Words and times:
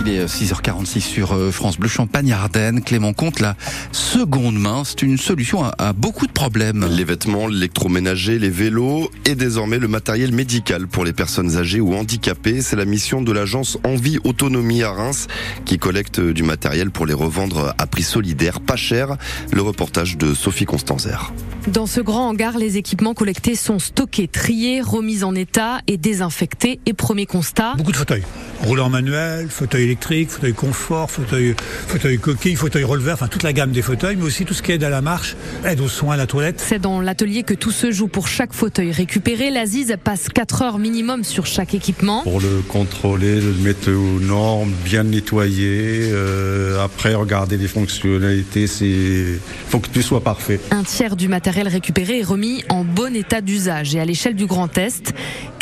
Il 0.00 0.08
est 0.08 0.26
6h46 0.26 1.00
sur 1.00 1.32
euh, 1.32 1.50
France 1.50 1.78
Bleu 1.78 1.88
Champagne 1.88 2.32
Ardennes. 2.32 2.82
Clément 2.82 3.12
Comte, 3.12 3.40
la 3.40 3.56
seconde 3.90 4.56
main, 4.56 4.82
c'est 4.84 5.02
une 5.02 5.18
solution 5.18 5.64
à, 5.64 5.74
à, 5.78 5.92
beaucoup 5.92 6.26
de 6.26 6.32
problèmes. 6.32 6.86
Les 6.90 7.04
vêtements, 7.04 7.48
l'électroménager, 7.48 8.38
les 8.38 8.50
vélos 8.50 9.10
et 9.24 9.34
désormais 9.34 9.78
le 9.78 9.88
matériel 9.88 10.32
médical 10.32 10.86
pour 10.86 11.04
les 11.04 11.12
personnes 11.12 11.56
âgées 11.56 11.80
ou 11.80 11.94
handicapées. 11.94 12.62
C'est 12.62 12.76
la 12.76 12.84
mission 12.84 13.22
de 13.22 13.32
l'agence 13.32 13.76
Envie 13.84 14.18
Autonomie 14.24 14.82
à 14.82 14.92
Reims 14.92 15.26
qui 15.64 15.78
collecte 15.78 16.20
du 16.20 16.42
matériel 16.44 16.90
pour 16.90 17.06
les 17.06 17.14
revendre 17.14 17.74
à 17.76 17.86
prix 17.86 18.04
solidaire, 18.04 18.60
pas 18.60 18.76
cher. 18.76 19.16
Le 19.52 19.62
reportage 19.62 20.16
de 20.16 20.32
Sophie 20.32 20.64
Constanzer. 20.64 21.32
Dans 21.66 21.86
ce 21.86 22.00
grand 22.00 22.28
hangar, 22.28 22.56
les 22.56 22.76
équipements 22.76 23.14
collectés 23.14 23.56
sont 23.56 23.78
stockés, 23.78 24.28
triés, 24.28 24.80
remis 24.80 25.24
en 25.24 25.34
état 25.34 25.80
et 25.86 25.96
désinfectés. 25.96 26.80
Et 26.86 26.92
premier 26.92 27.26
constat. 27.26 27.74
Beaucoup 27.76 27.92
de 27.92 27.96
fauteuils. 27.96 28.24
Roulant 28.62 28.88
manuel, 28.90 29.48
fauteuil 29.48 29.84
électrique, 29.84 30.30
fauteuil 30.30 30.52
confort, 30.52 31.10
fauteuil, 31.10 31.54
fauteuil 31.86 32.18
coquille, 32.18 32.56
fauteuil 32.56 32.84
releveur, 32.84 33.14
enfin 33.14 33.28
toute 33.28 33.44
la 33.44 33.52
gamme 33.52 33.70
des 33.70 33.82
fauteuils, 33.82 34.16
mais 34.16 34.24
aussi 34.24 34.44
tout 34.44 34.54
ce 34.54 34.62
qui 34.62 34.72
aide 34.72 34.82
à 34.82 34.90
la 34.90 35.00
marche, 35.00 35.36
aide 35.64 35.80
aux 35.80 35.88
soins, 35.88 36.14
à 36.14 36.16
la 36.16 36.26
toilette. 36.26 36.62
C'est 36.66 36.80
dans 36.80 37.00
l'atelier 37.00 37.44
que 37.44 37.54
tout 37.54 37.70
se 37.70 37.92
joue 37.92 38.08
pour 38.08 38.26
chaque 38.26 38.52
fauteuil 38.52 38.90
récupéré. 38.90 39.50
L'Aziz 39.50 39.94
passe 40.02 40.28
4 40.28 40.62
heures 40.62 40.78
minimum 40.78 41.24
sur 41.24 41.46
chaque 41.46 41.74
équipement. 41.74 42.22
Pour 42.22 42.40
le 42.40 42.62
contrôler, 42.66 43.40
le 43.40 43.52
mettre 43.52 43.90
aux 43.90 44.20
normes, 44.20 44.72
bien 44.84 45.04
le 45.04 45.10
nettoyer, 45.10 46.10
euh, 46.12 46.82
après 46.84 47.14
regarder 47.14 47.56
les 47.56 47.68
fonctionnalités, 47.68 48.66
c'est 48.66 49.38
faut 49.68 49.78
que 49.78 49.88
tout 49.88 50.02
soit 50.02 50.22
parfait. 50.22 50.60
Un 50.70 50.82
tiers 50.82 51.16
du 51.16 51.28
matériel 51.28 51.68
récupéré 51.68 52.20
est 52.20 52.24
remis 52.24 52.64
en 52.68 52.84
bon 52.84 53.14
état 53.14 53.40
d'usage 53.40 53.94
et 53.94 54.00
à 54.00 54.04
l'échelle 54.04 54.34
du 54.34 54.46
Grand 54.46 54.76
Est, 54.78 55.14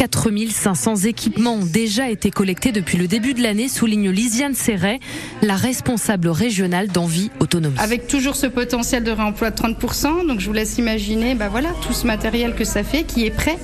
4500 0.09 0.97
équipements 1.05 1.55
ont 1.55 1.65
déjà 1.65 2.11
été 2.11 2.31
collectés 2.31 2.73
depuis 2.73 2.99
le 2.99 3.07
début 3.07 3.35
de 3.35 3.43
l'année, 3.43 3.69
souligne 3.69 4.11
Lisiane 4.11 4.55
Serret, 4.55 5.01
la 5.43 5.57
responsable 5.57 6.29
régionale 6.29 6.89
d'Envie 6.89 7.31
Autonomie. 7.41 7.77
Avec 7.79 8.07
toujours 8.07 8.37
ce 8.37 8.47
potentiel 8.47 9.05
de 9.05 9.11
réemploi 9.11 9.51
de 9.51 9.57
30%, 9.57 10.27
donc 10.27 10.41
je 10.41 10.47
vous 10.47 10.53
laisse 10.53 10.79
imaginer 10.79 11.35
bah 11.35 11.49
voilà, 11.49 11.71
tout 11.87 11.93
ce 11.93 12.07
matériel 12.07 12.55
que 12.55 12.65
ça 12.65 12.83
fait 12.83 13.05
qui 13.05 13.25
est 13.27 13.31
prêt 13.31 13.59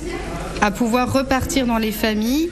à 0.61 0.71
pouvoir 0.71 1.11
repartir 1.11 1.65
dans 1.65 1.77
les 1.77 1.91
familles 1.91 2.49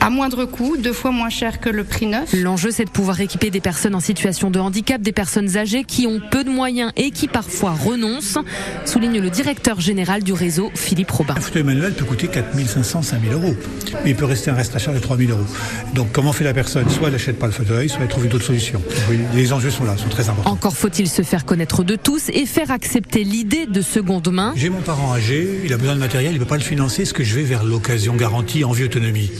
à 0.00 0.10
moindre 0.10 0.44
coût, 0.44 0.76
deux 0.76 0.92
fois 0.92 1.10
moins 1.10 1.30
cher 1.30 1.60
que 1.60 1.68
le 1.68 1.84
prix 1.84 2.06
neuf. 2.06 2.32
L'enjeu, 2.32 2.70
c'est 2.70 2.84
de 2.84 2.90
pouvoir 2.90 3.20
équiper 3.20 3.50
des 3.50 3.60
personnes 3.60 3.94
en 3.94 4.00
situation 4.00 4.50
de 4.50 4.58
handicap, 4.58 5.00
des 5.00 5.12
personnes 5.12 5.56
âgées 5.56 5.84
qui 5.84 6.06
ont 6.06 6.20
peu 6.30 6.44
de 6.44 6.50
moyens 6.50 6.92
et 6.96 7.10
qui 7.10 7.28
parfois 7.28 7.72
renoncent, 7.72 8.38
souligne 8.84 9.20
le 9.20 9.30
directeur 9.30 9.80
général 9.80 10.22
du 10.22 10.32
réseau, 10.32 10.70
Philippe 10.74 11.10
Robin. 11.10 11.34
Un 11.36 11.40
fauteuil 11.40 11.62
manuel 11.62 11.94
peut 11.94 12.04
coûter 12.04 12.28
4500, 12.28 13.02
5000 13.02 13.32
euros, 13.32 13.54
mais 14.04 14.10
il 14.10 14.16
peut 14.16 14.24
rester 14.24 14.50
un 14.50 14.54
reste 14.54 14.74
à 14.76 14.78
charge 14.78 14.96
de 14.96 15.02
3000 15.02 15.30
euros. 15.30 15.44
Donc 15.94 16.12
comment 16.12 16.32
fait 16.32 16.44
la 16.44 16.54
personne? 16.54 16.88
Soit 16.90 17.08
elle 17.08 17.12
n'achète 17.12 17.38
pas 17.38 17.46
le 17.46 17.52
fauteuil, 17.52 17.88
soit 17.88 18.00
elle 18.02 18.08
trouve 18.08 18.28
d'autres 18.28 18.44
solutions. 18.44 18.82
Les 19.34 19.52
enjeux 19.52 19.70
sont 19.70 19.84
là, 19.84 19.96
sont 19.96 20.08
très 20.08 20.28
importants. 20.28 20.50
Encore 20.50 20.76
faut-il 20.76 21.08
se 21.08 21.22
faire 21.22 21.44
connaître 21.44 21.82
de 21.84 21.96
tous 21.96 22.28
et 22.30 22.46
faire 22.46 22.70
accepter 22.70 23.24
l'idée 23.24 23.66
de 23.66 23.82
seconde 23.82 24.28
main. 24.32 24.52
J'ai 24.56 24.70
mon 24.70 24.80
parent 24.80 25.12
âgé, 25.12 25.60
il 25.64 25.72
a 25.72 25.76
besoin 25.76 25.94
de 25.94 26.00
matériel, 26.00 26.32
il 26.32 26.34
ne 26.34 26.40
peut 26.40 26.48
pas 26.48 26.56
le 26.56 26.62
financer, 26.62 27.02
est-ce 27.02 27.14
que 27.14 27.24
je 27.24 27.34
vais 27.34 27.42
vers 27.42 27.64
l'occasion 27.64 28.14
garantie 28.16 28.64
en 28.64 28.72
vie 28.72 28.84
autonomie 28.84 29.30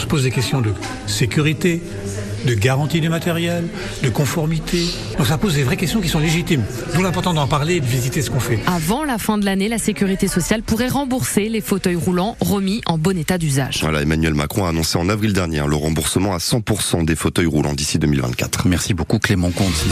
se 0.00 0.06
pose 0.06 0.22
des 0.22 0.30
questions 0.30 0.60
de 0.60 0.72
sécurité, 1.06 1.80
de 2.46 2.54
garantie 2.54 3.00
du 3.00 3.08
matériel, 3.08 3.64
de 4.02 4.08
conformité. 4.08 4.84
Donc 5.18 5.26
ça 5.26 5.38
pose 5.38 5.54
des 5.54 5.62
vraies 5.62 5.76
questions 5.76 6.00
qui 6.00 6.08
sont 6.08 6.18
légitimes. 6.18 6.62
D'où 6.94 7.02
l'important 7.02 7.34
d'en 7.34 7.46
parler 7.46 7.76
et 7.76 7.80
de 7.80 7.86
visiter 7.86 8.22
ce 8.22 8.30
qu'on 8.30 8.40
fait. 8.40 8.58
Avant 8.66 9.04
la 9.04 9.18
fin 9.18 9.38
de 9.38 9.44
l'année, 9.44 9.68
la 9.68 9.78
sécurité 9.78 10.28
sociale 10.28 10.62
pourrait 10.62 10.88
rembourser 10.88 11.48
les 11.48 11.60
fauteuils 11.60 11.96
roulants 11.96 12.36
remis 12.40 12.80
en 12.86 12.98
bon 12.98 13.16
état 13.18 13.38
d'usage. 13.38 13.80
Voilà, 13.82 14.02
Emmanuel 14.02 14.34
Macron 14.34 14.64
a 14.64 14.70
annoncé 14.70 14.98
en 14.98 15.08
avril 15.08 15.32
dernier 15.32 15.62
le 15.66 15.76
remboursement 15.76 16.34
à 16.34 16.38
100% 16.38 17.04
des 17.04 17.16
fauteuils 17.16 17.46
roulants 17.46 17.74
d'ici 17.74 17.98
2024. 17.98 18.66
Merci 18.66 18.94
beaucoup 18.94 19.18
Clément 19.18 19.50
Comte. 19.50 19.84